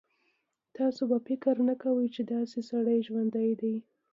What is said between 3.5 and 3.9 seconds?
دی.